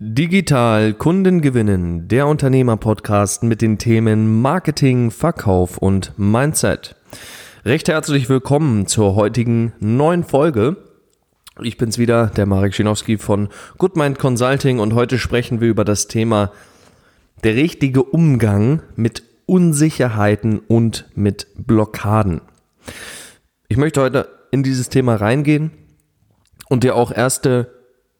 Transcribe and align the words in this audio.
Digital 0.00 0.94
Kunden 0.94 1.40
gewinnen, 1.40 2.06
der 2.06 2.28
Unternehmer-Podcast 2.28 3.42
mit 3.42 3.60
den 3.60 3.78
Themen 3.78 4.40
Marketing, 4.40 5.10
Verkauf 5.10 5.76
und 5.76 6.16
Mindset. 6.16 6.94
Recht 7.64 7.88
herzlich 7.88 8.28
willkommen 8.28 8.86
zur 8.86 9.16
heutigen 9.16 9.72
neuen 9.80 10.22
Folge. 10.22 10.76
Ich 11.60 11.78
bin's 11.78 11.98
wieder, 11.98 12.28
der 12.28 12.46
Marek 12.46 12.76
Schinowski 12.76 13.18
von 13.18 13.48
Goodmind 13.76 14.20
Consulting 14.20 14.78
und 14.78 14.94
heute 14.94 15.18
sprechen 15.18 15.60
wir 15.60 15.68
über 15.68 15.84
das 15.84 16.06
Thema 16.06 16.52
der 17.42 17.56
richtige 17.56 18.04
Umgang 18.04 18.82
mit 18.94 19.24
Unsicherheiten 19.46 20.60
und 20.60 21.06
mit 21.16 21.48
Blockaden. 21.56 22.40
Ich 23.66 23.76
möchte 23.76 24.00
heute 24.00 24.28
in 24.52 24.62
dieses 24.62 24.90
Thema 24.90 25.16
reingehen 25.16 25.72
und 26.68 26.84
dir 26.84 26.94
auch 26.94 27.10
erste 27.10 27.74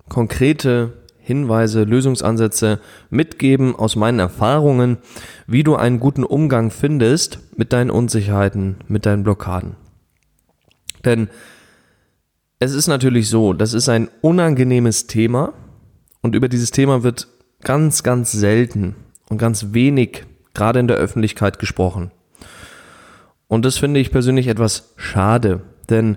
konkrete 0.09 0.95
Hinweise, 1.29 1.85
Lösungsansätze 1.85 2.81
mitgeben 3.11 3.77
aus 3.77 3.97
meinen 3.97 4.19
Erfahrungen, 4.19 4.97
wie 5.47 5.63
du 5.63 5.77
einen 5.77 6.01
guten 6.01 6.25
Umgang 6.25 6.71
findest 6.71 7.41
mit 7.55 7.75
deinen 7.75 7.91
Unsicherheiten, 7.91 8.77
mit 8.89 9.05
deinen 9.05 9.25
Blockaden. 9.25 9.77
Denn 11.05 11.29
es 12.59 12.73
ist 12.73 12.87
natürlich 12.89 13.29
so, 13.29 13.53
das 13.53 13.75
ist 13.75 13.91
ein 13.91 14.09
unangenehmes 14.23 15.07
Thema 15.07 15.53
und 16.23 16.35
über 16.35 16.49
dieses 16.49 16.71
Thema 16.71 17.03
wird 17.03 17.29
ganz, 17.63 18.03
ganz 18.03 18.33
selten 18.33 18.97
und 19.29 19.37
ganz 19.37 19.75
wenig 19.75 20.25
gerade 20.55 20.81
in 20.81 20.89
der 20.89 20.97
Öffentlichkeit 20.97 21.59
gesprochen. 21.59 22.11
Und 23.49 23.67
das 23.67 23.77
finde 23.77 24.01
ich 24.01 24.11
persönlich 24.11 24.49
etwas 24.49 24.95
schade, 24.97 25.61
denn 25.91 26.17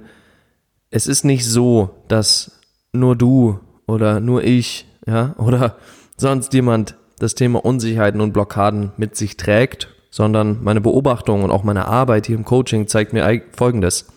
es 0.90 1.06
ist 1.06 1.26
nicht 1.26 1.46
so, 1.46 2.04
dass 2.08 2.62
nur 2.94 3.18
du 3.18 3.60
oder 3.88 4.22
nur 4.22 4.44
ich 4.44 4.86
ja, 5.06 5.36
oder 5.38 5.78
sonst 6.18 6.54
jemand 6.54 6.96
das 7.20 7.36
Thema 7.36 7.64
Unsicherheiten 7.64 8.22
und 8.22 8.34
Blockaden 8.34 8.92
mit 8.98 9.16
sich 9.16 9.38
trägt, 9.38 9.90
sondern 10.10 10.64
meine 10.64 10.82
Beobachtung 10.82 11.44
und 11.44 11.52
auch 11.52 11.64
meine 11.64 11.86
Arbeit 11.86 12.28
hier 12.28 12.36
im 12.36 12.46
Coaching 12.46 12.88
zeigt 12.88 13.14
mir 13.14 13.42
Folgendes. 13.56 14.08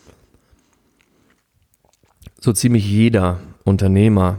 So 2.41 2.53
ziemlich 2.53 2.87
jeder 2.87 3.41
Unternehmer 3.65 4.39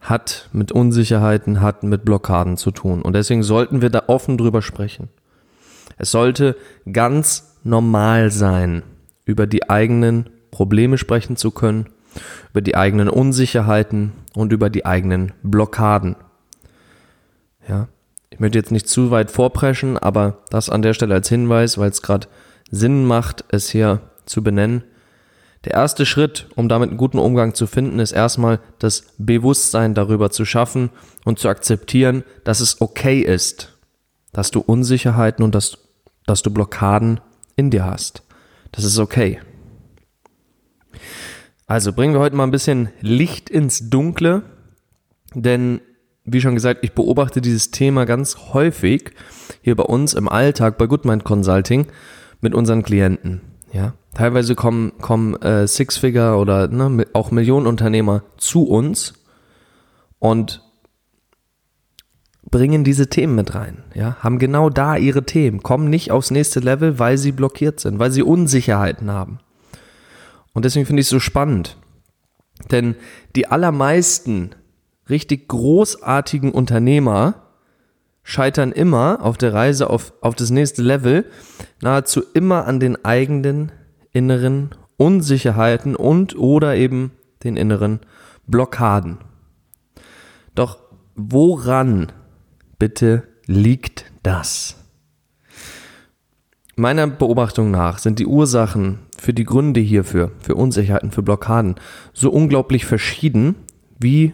hat 0.00 0.48
mit 0.52 0.70
Unsicherheiten, 0.72 1.60
hat 1.60 1.82
mit 1.82 2.04
Blockaden 2.04 2.56
zu 2.56 2.70
tun. 2.70 3.02
Und 3.02 3.14
deswegen 3.14 3.42
sollten 3.42 3.82
wir 3.82 3.90
da 3.90 4.04
offen 4.06 4.38
drüber 4.38 4.62
sprechen. 4.62 5.08
Es 5.96 6.10
sollte 6.12 6.56
ganz 6.90 7.56
normal 7.64 8.30
sein, 8.30 8.82
über 9.24 9.46
die 9.46 9.68
eigenen 9.68 10.30
Probleme 10.50 10.96
sprechen 10.96 11.36
zu 11.36 11.50
können 11.50 11.88
über 12.50 12.60
die 12.60 12.76
eigenen 12.76 13.08
Unsicherheiten 13.08 14.12
und 14.34 14.52
über 14.52 14.70
die 14.70 14.86
eigenen 14.86 15.32
Blockaden. 15.42 16.16
Ja, 17.68 17.88
ich 18.30 18.40
möchte 18.40 18.58
jetzt 18.58 18.72
nicht 18.72 18.88
zu 18.88 19.10
weit 19.10 19.30
vorpreschen, 19.30 19.98
aber 19.98 20.38
das 20.50 20.70
an 20.70 20.82
der 20.82 20.94
Stelle 20.94 21.14
als 21.14 21.28
Hinweis, 21.28 21.78
weil 21.78 21.90
es 21.90 22.02
gerade 22.02 22.28
Sinn 22.70 23.04
macht, 23.04 23.44
es 23.48 23.70
hier 23.70 24.00
zu 24.26 24.42
benennen. 24.42 24.84
Der 25.64 25.72
erste 25.72 26.06
Schritt, 26.06 26.46
um 26.54 26.68
damit 26.68 26.90
einen 26.90 26.98
guten 26.98 27.18
Umgang 27.18 27.54
zu 27.54 27.66
finden, 27.66 27.98
ist 27.98 28.12
erstmal 28.12 28.60
das 28.78 29.06
Bewusstsein 29.18 29.94
darüber 29.94 30.30
zu 30.30 30.44
schaffen 30.44 30.90
und 31.24 31.38
zu 31.38 31.48
akzeptieren, 31.48 32.22
dass 32.44 32.60
es 32.60 32.80
okay 32.80 33.20
ist, 33.20 33.76
dass 34.32 34.50
du 34.50 34.60
Unsicherheiten 34.60 35.44
und 35.44 35.54
dass, 35.54 35.78
dass 36.26 36.42
du 36.42 36.50
Blockaden 36.50 37.20
in 37.56 37.70
dir 37.70 37.84
hast. 37.84 38.22
Das 38.70 38.84
ist 38.84 38.98
okay. 38.98 39.40
Also 41.68 41.92
bringen 41.92 42.14
wir 42.14 42.20
heute 42.20 42.34
mal 42.34 42.44
ein 42.44 42.50
bisschen 42.50 42.88
Licht 43.02 43.50
ins 43.50 43.90
Dunkle, 43.90 44.42
denn 45.34 45.82
wie 46.24 46.40
schon 46.40 46.54
gesagt, 46.54 46.80
ich 46.82 46.92
beobachte 46.92 47.42
dieses 47.42 47.70
Thema 47.70 48.06
ganz 48.06 48.38
häufig 48.54 49.12
hier 49.60 49.76
bei 49.76 49.84
uns 49.84 50.14
im 50.14 50.30
Alltag 50.30 50.78
bei 50.78 50.86
Goodmind 50.86 51.24
Consulting 51.24 51.86
mit 52.40 52.54
unseren 52.54 52.82
Klienten. 52.82 53.42
Ja, 53.70 53.92
teilweise 54.14 54.54
kommen 54.54 54.92
kommen 54.98 55.34
äh, 55.42 55.68
Six-Figure 55.68 56.38
oder 56.38 56.68
ne, 56.68 57.06
auch 57.12 57.30
Millionenunternehmer 57.30 58.22
zu 58.38 58.66
uns 58.66 59.12
und 60.18 60.62
bringen 62.50 62.82
diese 62.82 63.10
Themen 63.10 63.34
mit 63.34 63.54
rein. 63.54 63.84
Ja, 63.94 64.16
haben 64.20 64.38
genau 64.38 64.70
da 64.70 64.96
ihre 64.96 65.24
Themen, 65.24 65.62
kommen 65.62 65.90
nicht 65.90 66.12
aufs 66.12 66.30
nächste 66.30 66.60
Level, 66.60 66.98
weil 66.98 67.18
sie 67.18 67.32
blockiert 67.32 67.78
sind, 67.78 67.98
weil 67.98 68.10
sie 68.10 68.22
Unsicherheiten 68.22 69.10
haben. 69.10 69.40
Und 70.58 70.64
deswegen 70.64 70.86
finde 70.86 71.02
ich 71.02 71.06
es 71.06 71.10
so 71.10 71.20
spannend. 71.20 71.76
Denn 72.72 72.96
die 73.36 73.46
allermeisten 73.46 74.56
richtig 75.08 75.46
großartigen 75.46 76.50
Unternehmer 76.50 77.46
scheitern 78.24 78.72
immer 78.72 79.20
auf 79.22 79.38
der 79.38 79.54
Reise 79.54 79.88
auf, 79.88 80.12
auf 80.20 80.34
das 80.34 80.50
nächste 80.50 80.82
Level, 80.82 81.26
nahezu 81.80 82.24
immer 82.34 82.66
an 82.66 82.80
den 82.80 83.04
eigenen 83.04 83.70
inneren 84.10 84.70
Unsicherheiten 84.96 85.94
und 85.94 86.36
oder 86.36 86.74
eben 86.74 87.12
den 87.44 87.56
inneren 87.56 88.00
Blockaden. 88.48 89.18
Doch 90.56 90.80
woran 91.14 92.10
bitte 92.80 93.22
liegt 93.46 94.06
das? 94.24 94.74
Meiner 96.74 97.06
Beobachtung 97.06 97.70
nach 97.70 97.98
sind 97.98 98.18
die 98.18 98.26
Ursachen 98.26 98.98
für 99.20 99.34
die 99.34 99.44
Gründe 99.44 99.80
hierfür, 99.80 100.32
für 100.40 100.54
Unsicherheiten, 100.54 101.10
für 101.10 101.22
Blockaden, 101.22 101.76
so 102.12 102.30
unglaublich 102.30 102.84
verschieden 102.84 103.56
wie 103.98 104.32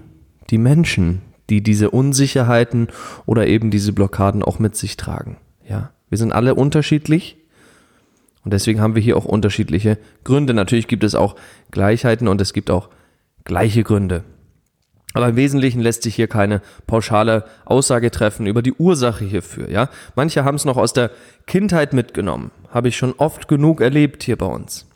die 0.50 0.58
Menschen, 0.58 1.22
die 1.50 1.62
diese 1.62 1.90
Unsicherheiten 1.90 2.88
oder 3.26 3.46
eben 3.46 3.70
diese 3.70 3.92
Blockaden 3.92 4.42
auch 4.42 4.58
mit 4.58 4.76
sich 4.76 4.96
tragen. 4.96 5.38
Ja, 5.68 5.90
wir 6.08 6.18
sind 6.18 6.32
alle 6.32 6.54
unterschiedlich 6.54 7.36
und 8.44 8.52
deswegen 8.52 8.80
haben 8.80 8.94
wir 8.94 9.02
hier 9.02 9.16
auch 9.16 9.24
unterschiedliche 9.24 9.98
Gründe. 10.22 10.54
Natürlich 10.54 10.86
gibt 10.86 11.04
es 11.04 11.14
auch 11.14 11.36
Gleichheiten 11.70 12.28
und 12.28 12.40
es 12.40 12.52
gibt 12.52 12.70
auch 12.70 12.90
gleiche 13.44 13.82
Gründe. 13.82 14.24
Aber 15.14 15.28
im 15.28 15.36
Wesentlichen 15.36 15.80
lässt 15.80 16.02
sich 16.02 16.16
hier 16.16 16.26
keine 16.26 16.60
pauschale 16.88 17.44
Aussage 17.64 18.10
treffen 18.10 18.46
über 18.46 18.62
die 18.62 18.72
Ursache 18.72 19.24
hierfür, 19.24 19.70
ja. 19.70 19.88
Manche 20.16 20.44
haben 20.44 20.56
es 20.56 20.64
noch 20.64 20.76
aus 20.76 20.92
der 20.92 21.10
Kindheit 21.46 21.92
mitgenommen. 21.92 22.50
Habe 22.74 22.88
ich 22.88 22.96
schon 22.96 23.14
oft 23.18 23.46
genug 23.46 23.80
erlebt 23.80 24.24
hier 24.24 24.36
bei 24.36 24.46
uns. 24.46 24.86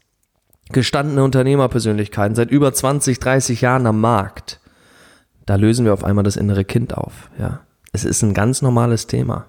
Gestandene 0.70 1.22
Unternehmerpersönlichkeiten 1.22 2.34
seit 2.34 2.50
über 2.50 2.74
20, 2.74 3.20
30 3.20 3.60
Jahren 3.60 3.86
am 3.86 4.00
Markt. 4.00 4.60
Da 5.46 5.54
lösen 5.54 5.84
wir 5.84 5.94
auf 5.94 6.02
einmal 6.02 6.24
das 6.24 6.36
innere 6.36 6.64
Kind 6.64 6.92
auf, 6.92 7.30
ja. 7.38 7.60
Es 7.92 8.04
ist 8.04 8.22
ein 8.22 8.34
ganz 8.34 8.62
normales 8.62 9.06
Thema. 9.06 9.46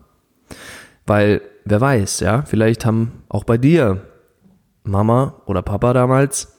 Weil, 1.07 1.41
wer 1.65 1.81
weiß, 1.81 2.19
ja, 2.19 2.43
vielleicht 2.43 2.85
haben 2.85 3.23
auch 3.29 3.43
bei 3.43 3.57
dir 3.57 4.05
Mama 4.83 5.41
oder 5.47 5.63
Papa 5.63 5.93
damals 5.93 6.55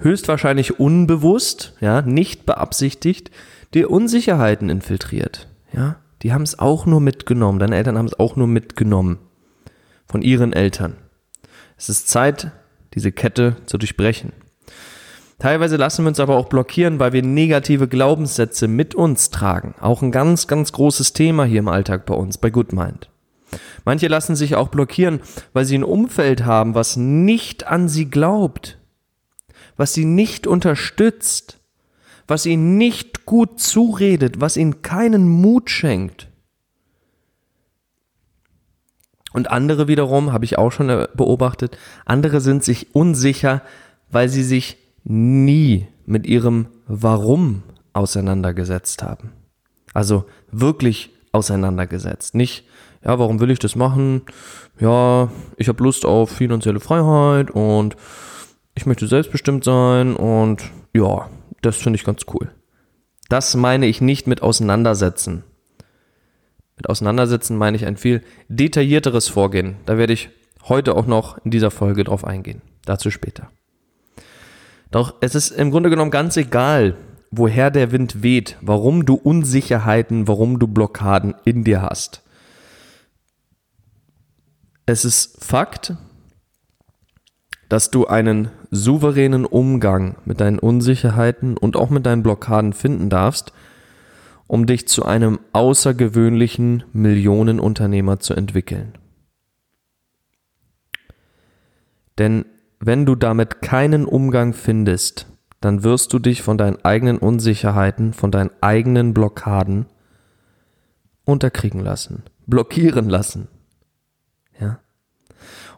höchstwahrscheinlich 0.00 0.80
unbewusst, 0.80 1.74
ja, 1.80 2.00
nicht 2.00 2.46
beabsichtigt, 2.46 3.30
dir 3.74 3.90
Unsicherheiten 3.90 4.70
infiltriert. 4.70 5.48
Ja, 5.72 5.96
die 6.22 6.32
haben 6.32 6.42
es 6.42 6.58
auch 6.58 6.86
nur 6.86 7.02
mitgenommen. 7.02 7.58
Deine 7.58 7.76
Eltern 7.76 7.98
haben 7.98 8.06
es 8.06 8.18
auch 8.18 8.36
nur 8.36 8.46
mitgenommen 8.46 9.18
von 10.06 10.22
ihren 10.22 10.52
Eltern. 10.52 10.96
Es 11.76 11.88
ist 11.88 12.08
Zeit, 12.08 12.52
diese 12.94 13.12
Kette 13.12 13.56
zu 13.66 13.78
durchbrechen. 13.78 14.32
Teilweise 15.38 15.76
lassen 15.76 16.04
wir 16.04 16.08
uns 16.08 16.20
aber 16.20 16.36
auch 16.36 16.48
blockieren, 16.48 16.98
weil 16.98 17.12
wir 17.12 17.22
negative 17.22 17.88
Glaubenssätze 17.88 18.68
mit 18.68 18.94
uns 18.94 19.30
tragen. 19.30 19.74
Auch 19.80 20.00
ein 20.00 20.10
ganz, 20.10 20.46
ganz 20.46 20.72
großes 20.72 21.12
Thema 21.12 21.44
hier 21.44 21.58
im 21.58 21.68
Alltag 21.68 22.06
bei 22.06 22.14
uns, 22.14 22.38
bei 22.38 22.48
Good 22.48 22.72
Mind. 22.72 23.10
Manche 23.84 24.08
lassen 24.08 24.34
sich 24.34 24.56
auch 24.56 24.68
blockieren, 24.68 25.20
weil 25.52 25.64
sie 25.66 25.76
ein 25.76 25.84
Umfeld 25.84 26.44
haben, 26.44 26.74
was 26.74 26.96
nicht 26.96 27.66
an 27.66 27.88
sie 27.88 28.10
glaubt, 28.10 28.78
was 29.76 29.92
sie 29.92 30.06
nicht 30.06 30.46
unterstützt, 30.46 31.58
was 32.26 32.46
ihnen 32.46 32.78
nicht 32.78 33.26
gut 33.26 33.60
zuredet, 33.60 34.40
was 34.40 34.56
ihnen 34.56 34.82
keinen 34.82 35.28
Mut 35.28 35.70
schenkt. 35.70 36.28
Und 39.36 39.50
andere 39.50 39.86
wiederum, 39.86 40.32
habe 40.32 40.46
ich 40.46 40.56
auch 40.56 40.72
schon 40.72 40.88
äh, 40.88 41.08
beobachtet, 41.12 41.76
andere 42.06 42.40
sind 42.40 42.64
sich 42.64 42.94
unsicher, 42.94 43.60
weil 44.10 44.30
sie 44.30 44.42
sich 44.42 44.78
nie 45.04 45.88
mit 46.06 46.26
ihrem 46.26 46.68
Warum 46.86 47.62
auseinandergesetzt 47.92 49.02
haben. 49.02 49.32
Also 49.92 50.24
wirklich 50.52 51.10
auseinandergesetzt. 51.32 52.34
Nicht, 52.34 52.64
ja, 53.04 53.18
warum 53.18 53.38
will 53.38 53.50
ich 53.50 53.58
das 53.58 53.76
machen? 53.76 54.22
Ja, 54.80 55.30
ich 55.58 55.68
habe 55.68 55.84
Lust 55.84 56.06
auf 56.06 56.30
finanzielle 56.30 56.80
Freiheit 56.80 57.50
und 57.50 57.94
ich 58.74 58.86
möchte 58.86 59.06
selbstbestimmt 59.06 59.64
sein 59.64 60.16
und 60.16 60.62
ja, 60.94 61.28
das 61.60 61.76
finde 61.76 61.98
ich 61.98 62.06
ganz 62.06 62.22
cool. 62.32 62.52
Das 63.28 63.54
meine 63.54 63.84
ich 63.84 64.00
nicht 64.00 64.26
mit 64.26 64.40
auseinandersetzen. 64.40 65.44
Mit 66.76 66.88
auseinandersetzen 66.88 67.56
meine 67.56 67.76
ich 67.76 67.86
ein 67.86 67.96
viel 67.96 68.22
detaillierteres 68.48 69.28
Vorgehen. 69.28 69.76
Da 69.86 69.96
werde 69.98 70.12
ich 70.12 70.30
heute 70.68 70.94
auch 70.94 71.06
noch 71.06 71.38
in 71.44 71.50
dieser 71.50 71.70
Folge 71.70 72.04
drauf 72.04 72.24
eingehen. 72.24 72.62
Dazu 72.84 73.10
später. 73.10 73.50
Doch 74.90 75.14
es 75.20 75.34
ist 75.34 75.50
im 75.50 75.70
Grunde 75.70 75.90
genommen 75.90 76.10
ganz 76.10 76.36
egal, 76.36 76.96
woher 77.30 77.70
der 77.70 77.92
Wind 77.92 78.22
weht, 78.22 78.56
warum 78.60 79.04
du 79.04 79.14
Unsicherheiten, 79.14 80.28
warum 80.28 80.58
du 80.58 80.66
Blockaden 80.68 81.34
in 81.44 81.64
dir 81.64 81.82
hast. 81.82 82.22
Es 84.84 85.04
ist 85.04 85.44
Fakt, 85.44 85.94
dass 87.68 87.90
du 87.90 88.06
einen 88.06 88.50
souveränen 88.70 89.44
Umgang 89.44 90.16
mit 90.24 90.40
deinen 90.40 90.58
Unsicherheiten 90.58 91.56
und 91.56 91.76
auch 91.76 91.90
mit 91.90 92.06
deinen 92.06 92.22
Blockaden 92.22 92.72
finden 92.72 93.10
darfst, 93.10 93.52
um 94.46 94.66
dich 94.66 94.86
zu 94.88 95.04
einem 95.04 95.40
außergewöhnlichen 95.52 96.84
Millionenunternehmer 96.92 98.20
zu 98.20 98.34
entwickeln. 98.34 98.94
Denn 102.18 102.46
wenn 102.78 103.06
du 103.06 103.14
damit 103.14 103.62
keinen 103.62 104.04
Umgang 104.04 104.52
findest, 104.52 105.26
dann 105.60 105.82
wirst 105.82 106.12
du 106.12 106.18
dich 106.18 106.42
von 106.42 106.58
deinen 106.58 106.84
eigenen 106.84 107.18
Unsicherheiten, 107.18 108.12
von 108.12 108.30
deinen 108.30 108.50
eigenen 108.60 109.14
Blockaden 109.14 109.86
unterkriegen 111.24 111.80
lassen, 111.80 112.22
blockieren 112.46 113.08
lassen. 113.08 113.48
Ja? 114.60 114.78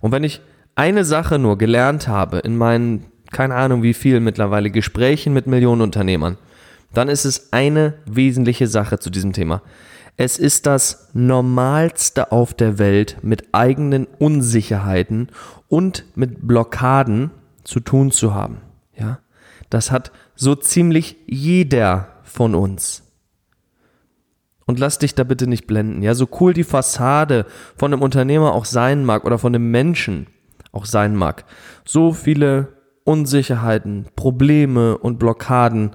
Und 0.01 0.13
wenn 0.13 0.25
ich 0.25 0.41
eine 0.75 1.05
Sache 1.05 1.39
nur 1.39 1.59
gelernt 1.59 2.07
habe 2.07 2.39
in 2.39 2.57
meinen, 2.57 3.07
keine 3.33 3.55
Ahnung 3.55 3.83
wie 3.83 3.95
viel 3.95 4.21
mittlerweile 4.21 4.71
Gesprächen 4.71 5.33
mit 5.33 5.47
Millionenunternehmern, 5.47 6.37
dann 6.93 7.09
ist 7.09 7.25
es 7.25 7.53
eine 7.53 7.95
wesentliche 8.07 8.67
Sache 8.67 8.99
zu 8.99 9.11
diesem 9.11 9.33
Thema. 9.33 9.63
Es 10.17 10.37
ist 10.39 10.67
das 10.67 11.11
Normalste 11.13 12.33
auf 12.33 12.53
der 12.53 12.79
Welt, 12.79 13.19
mit 13.23 13.55
eigenen 13.55 14.07
Unsicherheiten 14.07 15.29
und 15.69 16.05
mit 16.17 16.47
Blockaden 16.47 17.31
zu 17.63 17.81
tun 17.81 18.11
zu 18.11 18.35
haben. 18.35 18.59
Ja, 18.97 19.21
das 19.71 19.93
hat 19.93 20.11
so 20.35 20.55
ziemlich 20.57 21.17
jeder 21.27 22.09
von 22.25 22.55
uns. 22.55 23.05
Und 24.67 24.79
lass 24.79 24.99
dich 24.99 25.15
da 25.15 25.25
bitte 25.25 25.47
nicht 25.47 25.67
blenden. 25.67 26.03
Ja, 26.03 26.15
so 26.15 26.29
cool 26.41 26.53
die 26.53 26.65
Fassade 26.65 27.47
von 27.77 27.93
einem 27.93 28.03
Unternehmer 28.03 28.53
auch 28.53 28.65
sein 28.65 29.05
mag 29.05 29.25
oder 29.25 29.39
von 29.39 29.55
einem 29.55 29.71
Menschen 29.71 30.27
auch 30.73 30.85
sein 30.85 31.17
mag. 31.17 31.45
So 31.85 32.13
viele 32.13 32.69
Unsicherheiten, 33.05 34.07
Probleme 34.17 34.99
und 34.99 35.19
Blockaden 35.19 35.93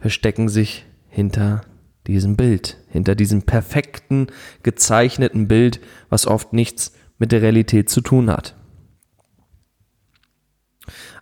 verstecken 0.00 0.48
sich 0.48 0.86
hinter 1.08 1.62
diesem 2.06 2.36
Bild, 2.36 2.78
hinter 2.88 3.14
diesem 3.14 3.42
perfekten, 3.42 4.28
gezeichneten 4.62 5.48
Bild, 5.48 5.80
was 6.08 6.26
oft 6.26 6.52
nichts 6.52 6.92
mit 7.18 7.32
der 7.32 7.42
Realität 7.42 7.90
zu 7.90 8.00
tun 8.00 8.30
hat. 8.30 8.56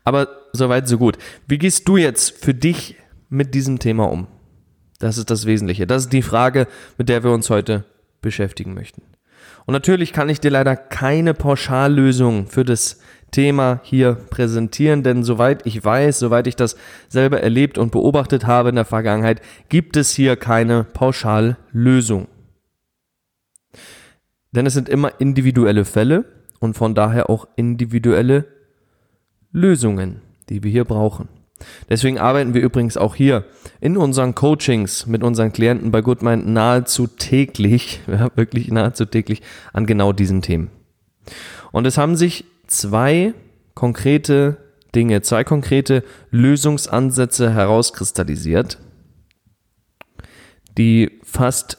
Aber 0.05 0.29
soweit, 0.53 0.89
so 0.89 0.97
gut. 0.97 1.19
Wie 1.47 1.59
gehst 1.59 1.89
du 1.89 1.97
jetzt 1.97 2.43
für 2.43 2.55
dich 2.55 2.97
mit 3.29 3.55
diesem 3.55 3.79
Thema 3.79 4.11
um? 4.11 4.29
Das 4.99 5.19
ist 5.19 5.31
das 5.31 5.45
Wesentliche. 5.45 5.87
Das 5.87 6.05
ist 6.05 6.13
die 6.13 6.23
Frage, 6.23 6.67
mit 6.97 7.09
der 7.09 7.23
wir 7.25 7.33
uns 7.33 7.51
heute 7.51 7.85
beschäftigen 8.23 8.75
möchten. 8.75 9.03
Und 9.67 9.73
natürlich 9.73 10.13
kann 10.13 10.31
ich 10.31 10.41
dir 10.41 10.51
leider 10.51 10.77
keine 10.77 11.35
Pauschallösung 11.35 12.47
für 12.47 12.65
das 12.65 13.01
Thema 13.31 13.81
hier 13.83 14.15
präsentieren, 14.15 15.03
denn 15.03 15.23
soweit 15.23 15.67
ich 15.67 15.85
weiß, 15.85 16.19
soweit 16.19 16.47
ich 16.47 16.57
das 16.57 16.77
selber 17.09 17.41
erlebt 17.41 17.79
und 17.79 17.93
beobachtet 17.93 18.47
habe 18.47 18.71
in 18.71 18.77
der 18.77 18.85
Vergangenheit, 18.85 19.43
gibt 19.69 19.97
es 19.97 20.13
hier 20.13 20.37
keine 20.37 20.85
Pauschallösung. 20.85 22.29
Denn 24.53 24.67
es 24.67 24.75
sind 24.75 24.89
immer 24.89 25.13
individuelle 25.21 25.85
Fälle 25.85 26.25
und 26.61 26.75
von 26.75 26.95
daher 26.95 27.29
auch 27.29 27.47
individuelle 27.57 28.47
Lösungen, 29.53 30.23
die 30.49 30.63
wir 30.63 30.71
hier 30.71 30.85
brauchen. 30.85 31.29
Deswegen 31.89 32.19
arbeiten 32.19 32.55
wir 32.55 32.63
übrigens 32.63 32.97
auch 32.97 33.15
hier 33.15 33.45
in 33.81 33.97
unseren 33.97 34.35
Coachings 34.35 35.07
mit 35.07 35.23
unseren 35.23 35.53
Klienten 35.53 35.91
bei 35.91 36.03
Goodmind 36.03 36.47
nahezu 36.47 37.07
täglich, 37.07 38.01
ja, 38.07 38.31
wirklich 38.37 38.71
nahezu 38.71 39.05
täglich 39.05 39.43
an 39.73 39.87
genau 39.87 40.13
diesen 40.13 40.43
Themen. 40.43 40.71
Und 41.73 41.87
es 41.87 41.99
haben 41.99 42.17
sich 42.17 42.45
zwei 42.69 43.35
konkrete 43.75 44.57
Dinge, 44.95 45.23
zwei 45.23 45.45
konkrete 45.45 46.05
Lösungsansätze 46.31 47.53
herauskristallisiert, 47.53 48.79
die 50.79 51.19
fast 51.23 51.79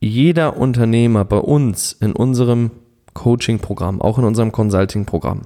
jeder 0.00 0.56
Unternehmer 0.56 1.24
bei 1.24 1.38
uns 1.38 1.92
in 1.92 2.12
unserem 2.12 2.70
Coaching-Programm, 3.14 4.00
auch 4.00 4.18
in 4.18 4.24
unserem 4.24 4.52
Consulting-Programm, 4.52 5.42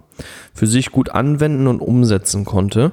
für 0.52 0.66
sich 0.66 0.90
gut 0.90 1.10
anwenden 1.10 1.66
und 1.66 1.80
umsetzen 1.80 2.44
konnte 2.44 2.92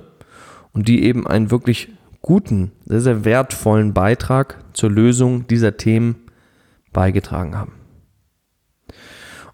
und 0.74 0.88
die 0.88 1.04
eben 1.04 1.28
einen 1.28 1.52
wirklich 1.52 1.90
guten, 2.22 2.72
sehr, 2.86 3.02
sehr 3.02 3.26
wertvollen 3.26 3.94
Beitrag 3.94 4.64
zur 4.74 4.92
Lösung 4.92 5.48
dieser 5.48 5.78
Themen 5.78 6.16
beigetragen 6.94 7.58
haben. 7.58 7.74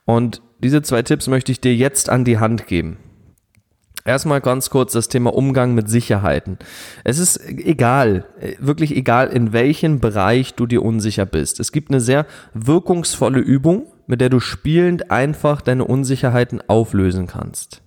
Und 0.06 0.42
diese 0.64 0.82
zwei 0.82 1.04
Tipps 1.04 1.28
möchte 1.28 1.52
ich 1.52 1.62
dir 1.62 1.76
jetzt 1.76 2.10
an 2.10 2.26
die 2.26 2.40
Hand 2.40 2.68
geben. 2.68 2.98
Erstmal 4.06 4.40
ganz 4.40 4.70
kurz 4.70 4.94
das 4.94 5.10
Thema 5.10 5.34
Umgang 5.34 5.76
mit 5.76 5.90
Sicherheiten. 5.90 6.58
Es 7.04 7.20
ist 7.20 7.46
egal, 7.46 8.26
wirklich 8.58 8.96
egal, 8.96 9.28
in 9.28 9.52
welchem 9.52 10.00
Bereich 10.00 10.54
du 10.54 10.66
dir 10.66 10.82
unsicher 10.82 11.26
bist. 11.26 11.60
Es 11.60 11.74
gibt 11.74 11.92
eine 11.92 12.00
sehr 12.00 12.26
wirkungsvolle 12.54 13.40
Übung, 13.40 13.88
mit 14.08 14.22
der 14.22 14.30
du 14.30 14.40
spielend 14.40 15.12
einfach 15.12 15.60
deine 15.60 15.84
Unsicherheiten 15.84 16.62
auflösen 16.68 17.28
kannst. 17.28 17.82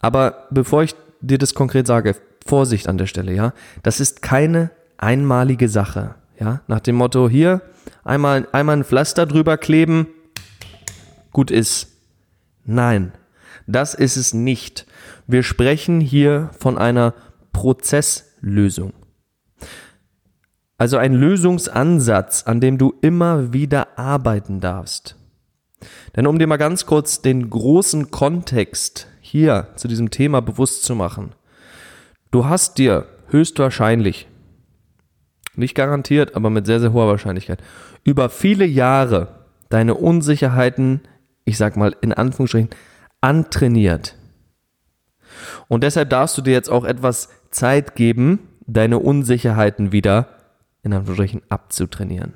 Aber 0.00 0.46
bevor 0.50 0.84
ich 0.84 0.94
dir 1.20 1.36
das 1.36 1.54
konkret 1.54 1.86
sage, 1.86 2.16
Vorsicht 2.46 2.88
an 2.88 2.96
der 2.96 3.06
Stelle, 3.06 3.34
ja. 3.34 3.52
Das 3.82 4.00
ist 4.00 4.22
keine 4.22 4.70
einmalige 4.96 5.68
Sache, 5.68 6.14
ja. 6.40 6.62
Nach 6.66 6.80
dem 6.80 6.96
Motto, 6.96 7.28
hier 7.28 7.60
einmal, 8.04 8.48
einmal 8.52 8.78
ein 8.78 8.84
Pflaster 8.84 9.26
drüber 9.26 9.58
kleben, 9.58 10.06
gut 11.32 11.50
ist. 11.50 11.88
Nein, 12.64 13.12
das 13.66 13.94
ist 13.94 14.16
es 14.16 14.34
nicht. 14.34 14.86
Wir 15.26 15.42
sprechen 15.42 16.00
hier 16.00 16.50
von 16.58 16.78
einer 16.78 17.14
Prozesslösung. 17.52 18.92
Also 20.78 20.96
ein 20.96 21.14
Lösungsansatz, 21.14 22.42
an 22.44 22.60
dem 22.60 22.76
du 22.76 22.94
immer 23.02 23.52
wieder 23.52 23.98
arbeiten 23.98 24.60
darfst. 24.60 25.16
Denn 26.16 26.26
um 26.26 26.38
dir 26.38 26.46
mal 26.46 26.56
ganz 26.56 26.86
kurz 26.86 27.22
den 27.22 27.50
großen 27.50 28.10
Kontext 28.10 29.06
hier 29.20 29.68
zu 29.76 29.88
diesem 29.88 30.10
Thema 30.10 30.42
bewusst 30.42 30.84
zu 30.84 30.94
machen. 30.94 31.34
Du 32.30 32.46
hast 32.46 32.78
dir 32.78 33.06
höchstwahrscheinlich, 33.28 34.28
nicht 35.54 35.74
garantiert, 35.74 36.34
aber 36.34 36.50
mit 36.50 36.66
sehr, 36.66 36.80
sehr 36.80 36.92
hoher 36.92 37.08
Wahrscheinlichkeit, 37.08 37.62
über 38.04 38.28
viele 38.28 38.64
Jahre 38.64 39.46
deine 39.68 39.94
Unsicherheiten 39.94 41.02
ich 41.44 41.56
sag 41.58 41.76
mal 41.76 41.94
in 42.00 42.12
Anführungsstrichen, 42.12 42.70
antrainiert. 43.20 44.16
Und 45.68 45.82
deshalb 45.82 46.10
darfst 46.10 46.36
du 46.36 46.42
dir 46.42 46.52
jetzt 46.52 46.70
auch 46.70 46.84
etwas 46.84 47.28
Zeit 47.50 47.94
geben, 47.94 48.48
deine 48.66 48.98
Unsicherheiten 48.98 49.92
wieder 49.92 50.28
in 50.82 50.92
Anführungsstrichen 50.92 51.42
abzutrainieren. 51.48 52.34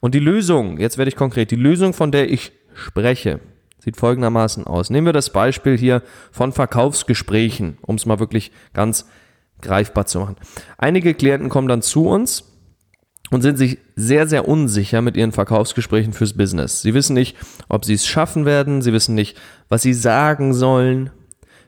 Und 0.00 0.14
die 0.14 0.20
Lösung, 0.20 0.78
jetzt 0.78 0.98
werde 0.98 1.08
ich 1.08 1.16
konkret, 1.16 1.50
die 1.50 1.56
Lösung, 1.56 1.92
von 1.92 2.10
der 2.10 2.30
ich 2.30 2.52
spreche, 2.74 3.40
sieht 3.78 3.96
folgendermaßen 3.96 4.66
aus. 4.66 4.90
Nehmen 4.90 5.06
wir 5.06 5.12
das 5.12 5.30
Beispiel 5.30 5.76
hier 5.76 6.02
von 6.32 6.52
Verkaufsgesprächen, 6.52 7.78
um 7.82 7.96
es 7.96 8.06
mal 8.06 8.18
wirklich 8.18 8.50
ganz 8.72 9.06
greifbar 9.60 10.06
zu 10.06 10.20
machen. 10.20 10.36
Einige 10.78 11.14
Klienten 11.14 11.48
kommen 11.48 11.68
dann 11.68 11.82
zu 11.82 12.06
uns 12.06 12.53
und 13.30 13.42
sind 13.42 13.56
sich 13.56 13.78
sehr, 13.96 14.26
sehr 14.26 14.46
unsicher 14.46 15.00
mit 15.00 15.16
ihren 15.16 15.32
Verkaufsgesprächen 15.32 16.12
fürs 16.12 16.34
Business. 16.34 16.82
Sie 16.82 16.94
wissen 16.94 17.14
nicht, 17.14 17.36
ob 17.68 17.84
sie 17.84 17.94
es 17.94 18.06
schaffen 18.06 18.44
werden, 18.44 18.82
sie 18.82 18.92
wissen 18.92 19.14
nicht, 19.14 19.36
was 19.68 19.82
sie 19.82 19.94
sagen 19.94 20.52
sollen. 20.52 21.10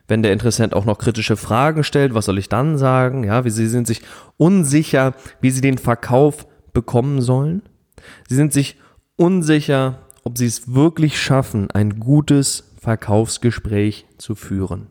Wenn 0.07 0.23
der 0.23 0.31
Interessent 0.31 0.73
auch 0.73 0.85
noch 0.85 0.99
kritische 0.99 1.35
Fragen 1.35 1.83
stellt, 1.83 2.13
was 2.13 2.25
soll 2.25 2.37
ich 2.37 2.47
dann 2.47 2.77
sagen? 2.77 3.23
Ja, 3.23 3.43
wie 3.43 3.49
sie 3.49 3.67
sind 3.67 3.87
sich 3.87 4.01
unsicher, 4.37 5.13
wie 5.41 5.51
sie 5.51 5.61
den 5.61 5.77
Verkauf 5.77 6.47
bekommen 6.71 7.21
sollen. 7.21 7.63
Sie 8.29 8.35
sind 8.35 8.53
sich 8.53 8.77
unsicher, 9.17 9.99
ob 10.23 10.37
sie 10.37 10.45
es 10.45 10.73
wirklich 10.73 11.19
schaffen, 11.19 11.71
ein 11.71 11.99
gutes 11.99 12.71
Verkaufsgespräch 12.79 14.05
zu 14.17 14.35
führen. 14.35 14.87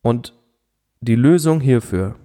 Und 0.00 0.32
die 1.00 1.16
Lösung 1.16 1.60
hierfür 1.60 2.16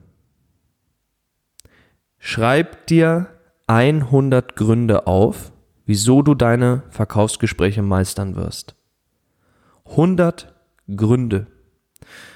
Schreib 2.27 2.87
dir 2.87 3.27
100 3.67 4.55
Gründe 4.55 5.05
auf, 5.05 5.51
wieso 5.85 6.23
du 6.23 6.33
deine 6.33 6.81
Verkaufsgespräche 6.89 7.83
meistern 7.83 8.35
wirst. 8.35 8.73
100 9.91 10.51
Gründe. 10.95 11.45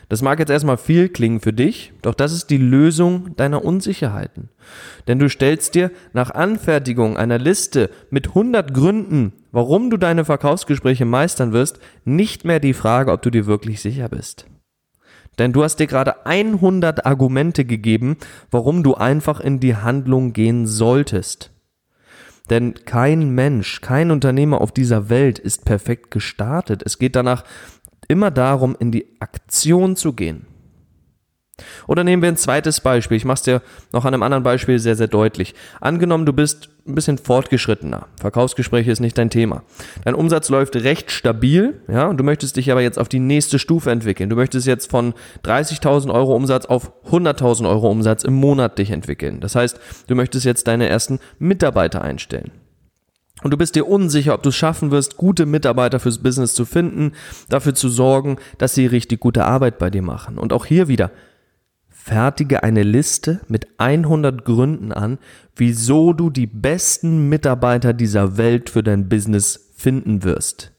Das 0.08 0.22
mag 0.22 0.38
jetzt 0.38 0.52
erstmal 0.52 0.78
viel 0.78 1.10
klingen 1.10 1.40
für 1.40 1.54
dich, 1.54 1.92
doch 2.04 2.14
das 2.14 2.34
ist 2.34 2.52
die 2.52 2.60
Lösung 2.60 3.36
deiner 3.36 3.66
Unsicherheiten. 3.66 4.50
Denn 5.08 5.18
du 5.18 5.28
stellst 5.28 5.74
dir 5.74 5.90
nach 6.14 6.30
Anfertigung 6.30 7.18
einer 7.18 7.40
Liste 7.40 7.90
mit 8.12 8.28
100 8.28 8.76
Gründen, 8.76 9.34
warum 9.52 9.90
du 9.90 9.98
deine 9.98 10.24
Verkaufsgespräche 10.24 11.06
meistern 11.06 11.52
wirst, 11.52 11.80
nicht 12.06 12.46
mehr 12.46 12.60
die 12.60 12.76
Frage, 12.76 13.12
ob 13.12 13.24
du 13.24 13.32
dir 13.32 13.48
wirklich 13.48 13.82
sicher 13.82 14.08
bist. 14.08 14.46
Denn 15.40 15.54
du 15.54 15.64
hast 15.64 15.78
dir 15.78 15.88
gerade 15.88 16.26
100 16.26 17.06
Argumente 17.06 17.66
gegeben, 17.66 18.18
warum 18.52 18.84
du 18.84 18.96
einfach 18.96 19.40
in 19.40 19.60
die 19.60 19.76
Handlung 19.76 20.34
gehen 20.34 20.68
solltest. 20.68 21.52
Denn 22.50 22.74
kein 22.86 23.30
Mensch, 23.30 23.82
kein 23.82 24.12
Unternehmer 24.12 24.60
auf 24.62 24.72
dieser 24.72 25.10
Welt 25.10 25.40
ist 25.40 25.66
perfekt 25.66 26.12
gestartet. 26.12 26.84
Es 26.86 26.98
geht 27.00 27.16
danach 27.16 27.44
immer 28.08 28.32
darum, 28.32 28.76
in 28.78 28.92
die 28.92 29.06
Aktion 29.20 29.96
zu 29.96 30.14
gehen. 30.14 30.49
Oder 31.88 32.04
nehmen 32.04 32.22
wir 32.22 32.30
ein 32.30 32.38
zweites 32.38 32.82
Beispiel. 32.82 33.18
Ich 33.18 33.26
mache 33.26 33.36
es 33.36 33.42
dir 33.44 33.62
noch 33.94 34.06
an 34.06 34.14
einem 34.14 34.24
anderen 34.24 34.44
Beispiel 34.44 34.80
sehr, 34.80 34.96
sehr 34.96 35.08
deutlich. 35.08 35.56
Angenommen, 35.82 36.26
du 36.26 36.34
bist 36.34 36.70
ein 36.88 36.96
bisschen 36.96 37.18
fortgeschrittener. 37.18 38.08
Verkaufsgespräche 38.20 38.92
ist 38.92 39.00
nicht 39.00 39.18
dein 39.18 39.30
Thema. 39.30 39.64
Dein 40.04 40.16
Umsatz 40.16 40.50
läuft 40.50 40.76
recht 40.76 41.12
stabil, 41.12 41.82
ja, 41.88 42.08
und 42.08 42.18
du 42.18 42.24
möchtest 42.24 42.56
dich 42.56 42.72
aber 42.72 42.82
jetzt 42.82 43.00
auf 43.00 43.10
die 43.10 43.20
nächste 43.20 43.60
Stufe 43.60 43.92
entwickeln. 43.92 44.30
Du 44.30 44.36
möchtest 44.36 44.68
jetzt 44.68 44.90
von 44.90 45.14
30.000 45.44 46.14
Euro 46.14 46.36
Umsatz 46.36 46.66
auf 46.66 46.92
100.000 47.12 47.70
Euro 47.70 47.90
Umsatz 47.90 48.24
im 48.24 48.34
Monat 48.34 48.78
dich 48.80 48.92
entwickeln. 48.92 49.40
Das 49.40 49.56
heißt, 49.56 49.80
du 50.08 50.16
möchtest 50.16 50.46
jetzt 50.46 50.68
deine 50.68 50.90
ersten 50.90 51.20
Mitarbeiter 51.38 52.02
einstellen. 52.02 52.52
Und 53.42 53.52
du 53.52 53.58
bist 53.58 53.76
dir 53.76 53.88
unsicher, 53.88 54.34
ob 54.34 54.44
du 54.44 54.50
es 54.50 54.56
schaffen 54.56 54.92
wirst, 54.92 55.16
gute 55.16 55.46
Mitarbeiter 55.46 56.00
fürs 56.00 56.18
Business 56.18 56.54
zu 56.54 56.66
finden, 56.66 57.14
dafür 57.48 57.74
zu 57.74 57.88
sorgen, 57.88 58.38
dass 58.58 58.76
sie 58.76 58.86
richtig 58.86 59.22
gute 59.22 59.46
Arbeit 59.46 59.78
bei 59.78 59.90
dir 59.90 60.02
machen. 60.02 60.38
Und 60.38 60.52
auch 60.52 60.66
hier 60.66 60.90
wieder, 60.90 61.12
Fertige 62.10 62.64
eine 62.64 62.82
Liste 62.82 63.42
mit 63.50 63.68
100 63.78 64.44
Gründen 64.44 64.92
an, 64.92 65.20
wieso 65.56 66.12
du 66.12 66.32
die 66.32 66.48
besten 66.48 67.30
Mitarbeiter 67.30 67.94
dieser 67.94 68.36
Welt 68.36 68.72
für 68.72 68.82
dein 68.82 69.10
Business 69.10 69.70
finden 69.76 70.24
wirst. 70.24 70.72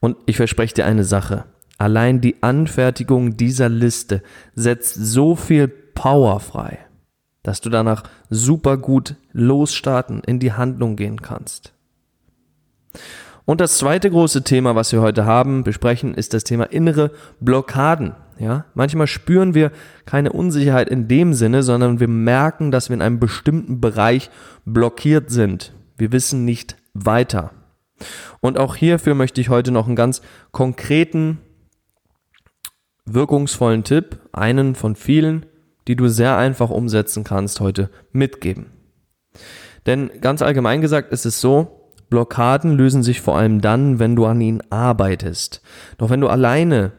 Und 0.00 0.16
ich 0.26 0.36
verspreche 0.36 0.74
dir 0.74 0.84
eine 0.84 1.04
Sache. 1.04 1.44
Allein 1.78 2.20
die 2.20 2.42
Anfertigung 2.42 3.36
dieser 3.36 3.68
Liste 3.68 4.20
setzt 4.56 4.96
so 4.96 5.36
viel 5.36 5.68
Power 5.68 6.40
frei, 6.40 6.80
dass 7.44 7.60
du 7.60 7.70
danach 7.70 8.02
super 8.28 8.78
gut 8.78 9.14
losstarten, 9.30 10.22
in 10.26 10.40
die 10.40 10.54
Handlung 10.54 10.96
gehen 10.96 11.22
kannst. 11.22 11.72
Und 13.44 13.60
das 13.60 13.78
zweite 13.78 14.10
große 14.10 14.42
Thema, 14.42 14.74
was 14.74 14.90
wir 14.90 15.02
heute 15.02 15.24
haben, 15.24 15.62
besprechen, 15.62 16.14
ist 16.14 16.34
das 16.34 16.42
Thema 16.42 16.64
innere 16.64 17.12
Blockaden. 17.38 18.16
Ja, 18.38 18.66
manchmal 18.74 19.08
spüren 19.08 19.54
wir 19.54 19.72
keine 20.04 20.32
Unsicherheit 20.32 20.88
in 20.88 21.08
dem 21.08 21.34
Sinne, 21.34 21.64
sondern 21.64 21.98
wir 21.98 22.08
merken, 22.08 22.70
dass 22.70 22.88
wir 22.88 22.94
in 22.94 23.02
einem 23.02 23.18
bestimmten 23.18 23.80
Bereich 23.80 24.30
blockiert 24.64 25.30
sind. 25.30 25.72
Wir 25.96 26.12
wissen 26.12 26.44
nicht 26.44 26.76
weiter. 26.94 27.50
Und 28.40 28.58
auch 28.58 28.76
hierfür 28.76 29.14
möchte 29.14 29.40
ich 29.40 29.48
heute 29.48 29.72
noch 29.72 29.86
einen 29.86 29.96
ganz 29.96 30.22
konkreten, 30.52 31.38
wirkungsvollen 33.04 33.82
Tipp, 33.82 34.20
einen 34.32 34.76
von 34.76 34.94
vielen, 34.94 35.46
die 35.88 35.96
du 35.96 36.08
sehr 36.08 36.36
einfach 36.36 36.70
umsetzen 36.70 37.24
kannst, 37.24 37.60
heute 37.60 37.90
mitgeben. 38.12 38.66
Denn 39.86 40.10
ganz 40.20 40.42
allgemein 40.42 40.80
gesagt 40.80 41.12
ist 41.12 41.26
es 41.26 41.40
so, 41.40 41.90
Blockaden 42.10 42.72
lösen 42.72 43.02
sich 43.02 43.20
vor 43.20 43.36
allem 43.36 43.60
dann, 43.60 43.98
wenn 43.98 44.14
du 44.14 44.26
an 44.26 44.40
ihnen 44.40 44.62
arbeitest. 44.70 45.60
Doch 45.96 46.10
wenn 46.10 46.20
du 46.20 46.28
alleine 46.28 46.92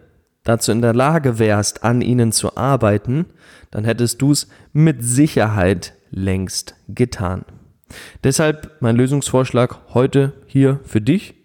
dazu 0.50 0.72
in 0.72 0.82
der 0.82 0.94
Lage 0.94 1.40
wärst, 1.40 1.84
an 1.84 2.02
ihnen 2.02 2.32
zu 2.32 2.58
arbeiten, 2.58 3.28
dann 3.72 3.86
hättest 3.86 4.22
du 4.22 4.32
es 4.32 4.48
mit 4.74 5.04
Sicherheit 5.04 5.94
längst 6.10 6.76
getan. 6.88 7.46
Deshalb 8.24 8.78
mein 8.80 8.96
Lösungsvorschlag 8.96 9.94
heute 9.94 10.34
hier 10.48 10.80
für 10.84 11.02
dich. 11.02 11.36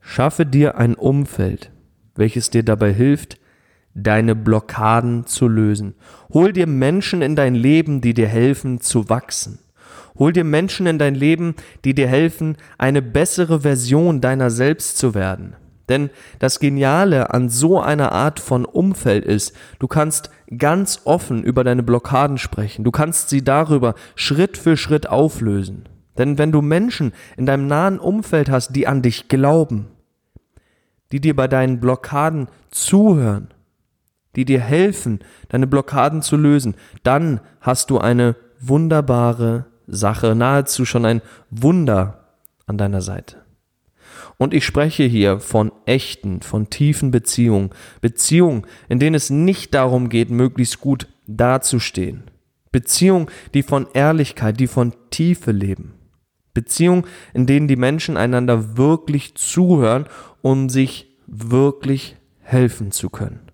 Schaffe 0.00 0.44
dir 0.46 0.76
ein 0.76 0.94
Umfeld, 0.94 1.70
welches 2.14 2.50
dir 2.50 2.62
dabei 2.62 2.92
hilft, 2.92 3.38
deine 3.94 4.34
Blockaden 4.34 5.26
zu 5.26 5.48
lösen. 5.48 5.94
Hol 6.32 6.52
dir 6.52 6.66
Menschen 6.66 7.22
in 7.22 7.34
dein 7.34 7.54
Leben, 7.54 8.00
die 8.00 8.14
dir 8.14 8.28
helfen 8.28 8.80
zu 8.80 9.08
wachsen. 9.08 9.58
Hol 10.18 10.32
dir 10.32 10.44
Menschen 10.44 10.86
in 10.86 10.98
dein 10.98 11.14
Leben, 11.14 11.54
die 11.84 11.94
dir 11.94 12.08
helfen, 12.08 12.56
eine 12.76 13.00
bessere 13.00 13.60
Version 13.60 14.20
deiner 14.20 14.50
selbst 14.50 14.98
zu 14.98 15.14
werden. 15.14 15.56
Denn 15.90 16.08
das 16.38 16.60
Geniale 16.60 17.34
an 17.34 17.50
so 17.50 17.80
einer 17.80 18.12
Art 18.12 18.40
von 18.40 18.64
Umfeld 18.64 19.24
ist, 19.24 19.54
du 19.78 19.88
kannst 19.88 20.30
ganz 20.56 21.02
offen 21.04 21.42
über 21.42 21.64
deine 21.64 21.82
Blockaden 21.82 22.38
sprechen. 22.38 22.84
Du 22.84 22.90
kannst 22.90 23.28
sie 23.28 23.44
darüber 23.44 23.94
Schritt 24.14 24.56
für 24.56 24.76
Schritt 24.76 25.08
auflösen. 25.08 25.88
Denn 26.16 26.38
wenn 26.38 26.52
du 26.52 26.62
Menschen 26.62 27.12
in 27.36 27.44
deinem 27.44 27.66
nahen 27.66 27.98
Umfeld 27.98 28.50
hast, 28.50 28.74
die 28.76 28.86
an 28.86 29.02
dich 29.02 29.28
glauben, 29.28 29.88
die 31.12 31.20
dir 31.20 31.34
bei 31.34 31.48
deinen 31.48 31.80
Blockaden 31.80 32.48
zuhören, 32.70 33.48
die 34.36 34.44
dir 34.44 34.60
helfen, 34.60 35.20
deine 35.48 35.66
Blockaden 35.66 36.22
zu 36.22 36.36
lösen, 36.36 36.76
dann 37.02 37.40
hast 37.60 37.90
du 37.90 37.98
eine 37.98 38.36
wunderbare 38.60 39.66
Sache, 39.86 40.36
nahezu 40.36 40.84
schon 40.84 41.04
ein 41.04 41.22
Wunder 41.50 42.28
an 42.66 42.78
deiner 42.78 43.00
Seite. 43.00 43.39
Und 44.40 44.54
ich 44.54 44.64
spreche 44.64 45.02
hier 45.02 45.38
von 45.38 45.70
echten, 45.84 46.40
von 46.40 46.70
tiefen 46.70 47.10
Beziehungen. 47.10 47.68
Beziehungen, 48.00 48.66
in 48.88 48.98
denen 48.98 49.14
es 49.14 49.28
nicht 49.28 49.74
darum 49.74 50.08
geht, 50.08 50.30
möglichst 50.30 50.80
gut 50.80 51.08
dazustehen. 51.26 52.22
Beziehungen, 52.72 53.26
die 53.52 53.62
von 53.62 53.86
Ehrlichkeit, 53.92 54.58
die 54.58 54.66
von 54.66 54.94
Tiefe 55.10 55.52
leben. 55.52 55.92
Beziehungen, 56.54 57.04
in 57.34 57.44
denen 57.44 57.68
die 57.68 57.76
Menschen 57.76 58.16
einander 58.16 58.78
wirklich 58.78 59.34
zuhören, 59.34 60.06
um 60.40 60.70
sich 60.70 61.18
wirklich 61.26 62.16
helfen 62.38 62.92
zu 62.92 63.10
können. 63.10 63.49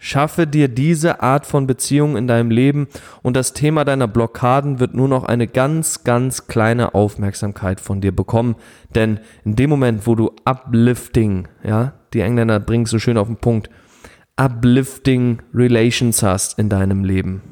Schaffe 0.00 0.46
dir 0.46 0.68
diese 0.68 1.22
Art 1.22 1.44
von 1.44 1.66
Beziehung 1.66 2.16
in 2.16 2.28
deinem 2.28 2.52
Leben 2.52 2.86
und 3.22 3.34
das 3.34 3.52
Thema 3.52 3.84
deiner 3.84 4.06
Blockaden 4.06 4.78
wird 4.78 4.94
nur 4.94 5.08
noch 5.08 5.24
eine 5.24 5.48
ganz, 5.48 6.04
ganz 6.04 6.46
kleine 6.46 6.94
Aufmerksamkeit 6.94 7.80
von 7.80 8.00
dir 8.00 8.14
bekommen. 8.14 8.54
Denn 8.94 9.18
in 9.44 9.56
dem 9.56 9.70
Moment, 9.70 10.06
wo 10.06 10.14
du 10.14 10.30
uplifting, 10.44 11.48
ja, 11.64 11.94
die 12.12 12.20
Engländer 12.20 12.60
bringen 12.60 12.84
es 12.84 12.90
so 12.90 13.00
schön 13.00 13.18
auf 13.18 13.26
den 13.26 13.38
Punkt, 13.38 13.70
uplifting 14.36 15.42
Relations 15.52 16.22
hast 16.22 16.60
in 16.60 16.68
deinem 16.68 17.02
Leben, 17.02 17.42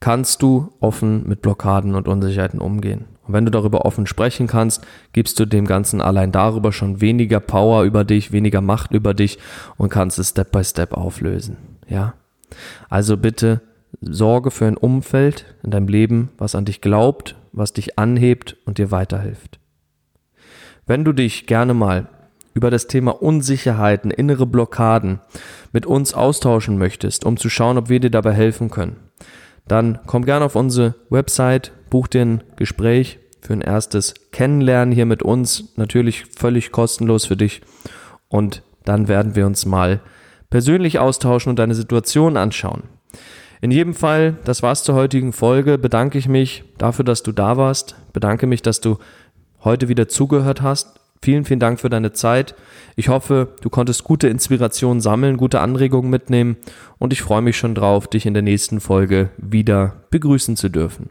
kannst 0.00 0.40
du 0.40 0.72
offen 0.80 1.28
mit 1.28 1.42
Blockaden 1.42 1.94
und 1.94 2.08
Unsicherheiten 2.08 2.60
umgehen. 2.60 3.17
Und 3.28 3.34
wenn 3.34 3.44
du 3.44 3.50
darüber 3.50 3.84
offen 3.84 4.06
sprechen 4.06 4.46
kannst, 4.46 4.84
gibst 5.12 5.38
du 5.38 5.44
dem 5.44 5.66
Ganzen 5.66 6.00
allein 6.00 6.32
darüber 6.32 6.72
schon 6.72 7.02
weniger 7.02 7.40
Power 7.40 7.84
über 7.84 8.04
dich, 8.04 8.32
weniger 8.32 8.62
Macht 8.62 8.92
über 8.92 9.12
dich 9.12 9.38
und 9.76 9.90
kannst 9.90 10.18
es 10.18 10.30
Step 10.30 10.50
by 10.50 10.64
Step 10.64 10.94
auflösen. 10.94 11.58
Ja? 11.86 12.14
Also 12.88 13.18
bitte 13.18 13.60
sorge 14.00 14.50
für 14.50 14.64
ein 14.66 14.78
Umfeld 14.78 15.44
in 15.62 15.70
deinem 15.70 15.88
Leben, 15.88 16.30
was 16.38 16.54
an 16.54 16.64
dich 16.64 16.80
glaubt, 16.80 17.36
was 17.52 17.74
dich 17.74 17.98
anhebt 17.98 18.56
und 18.64 18.78
dir 18.78 18.90
weiterhilft. 18.90 19.58
Wenn 20.86 21.04
du 21.04 21.12
dich 21.12 21.46
gerne 21.46 21.74
mal 21.74 22.08
über 22.54 22.70
das 22.70 22.86
Thema 22.86 23.22
Unsicherheiten, 23.22 24.10
innere 24.10 24.46
Blockaden 24.46 25.20
mit 25.72 25.84
uns 25.84 26.14
austauschen 26.14 26.78
möchtest, 26.78 27.26
um 27.26 27.36
zu 27.36 27.50
schauen, 27.50 27.76
ob 27.76 27.90
wir 27.90 28.00
dir 28.00 28.10
dabei 28.10 28.32
helfen 28.32 28.70
können, 28.70 28.96
dann 29.66 29.98
komm 30.06 30.24
gerne 30.24 30.46
auf 30.46 30.56
unsere 30.56 30.94
Website, 31.10 31.72
buch 31.90 32.06
dir 32.06 32.22
ein 32.22 32.44
Gespräch 32.56 33.18
für 33.40 33.52
ein 33.52 33.60
erstes 33.60 34.14
Kennenlernen 34.32 34.94
hier 34.94 35.06
mit 35.06 35.22
uns. 35.22 35.72
Natürlich 35.76 36.26
völlig 36.26 36.72
kostenlos 36.72 37.26
für 37.26 37.36
dich. 37.36 37.62
Und 38.28 38.62
dann 38.84 39.08
werden 39.08 39.36
wir 39.36 39.46
uns 39.46 39.66
mal 39.66 40.00
persönlich 40.50 40.98
austauschen 40.98 41.50
und 41.50 41.58
deine 41.58 41.74
Situation 41.74 42.36
anschauen. 42.36 42.84
In 43.60 43.70
jedem 43.70 43.94
Fall, 43.94 44.36
das 44.44 44.62
war's 44.62 44.84
zur 44.84 44.94
heutigen 44.94 45.32
Folge. 45.32 45.78
Bedanke 45.78 46.18
ich 46.18 46.28
mich 46.28 46.64
dafür, 46.78 47.04
dass 47.04 47.22
du 47.22 47.32
da 47.32 47.56
warst. 47.56 47.96
Bedanke 48.12 48.46
mich, 48.46 48.62
dass 48.62 48.80
du 48.80 48.98
heute 49.64 49.88
wieder 49.88 50.08
zugehört 50.08 50.62
hast. 50.62 51.00
Vielen, 51.20 51.44
vielen 51.44 51.58
Dank 51.58 51.80
für 51.80 51.88
deine 51.88 52.12
Zeit. 52.12 52.54
Ich 52.94 53.08
hoffe, 53.08 53.54
du 53.60 53.70
konntest 53.70 54.04
gute 54.04 54.28
Inspirationen 54.28 55.00
sammeln, 55.00 55.36
gute 55.36 55.58
Anregungen 55.60 56.10
mitnehmen 56.10 56.56
und 56.98 57.12
ich 57.12 57.22
freue 57.22 57.42
mich 57.42 57.58
schon 57.58 57.74
drauf, 57.74 58.06
dich 58.06 58.24
in 58.24 58.34
der 58.34 58.44
nächsten 58.44 58.78
Folge 58.78 59.30
wieder 59.36 60.04
begrüßen 60.10 60.56
zu 60.56 60.68
dürfen. 60.68 61.10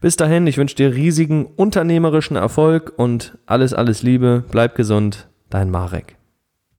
Bis 0.00 0.16
dahin, 0.16 0.46
ich 0.46 0.58
wünsche 0.58 0.76
dir 0.76 0.94
riesigen 0.94 1.46
unternehmerischen 1.46 2.36
Erfolg 2.36 2.92
und 2.96 3.38
alles, 3.46 3.74
alles 3.74 4.02
Liebe. 4.02 4.44
Bleib 4.50 4.74
gesund, 4.74 5.28
dein 5.48 5.70
Marek. 5.70 6.19